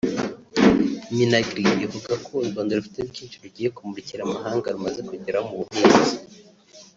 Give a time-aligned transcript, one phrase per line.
[1.17, 6.15] Minagri ivuga ko u Rwanda rufite byinshi rugiye kumurikira amahanga rumaze kugeraho mu buhinzi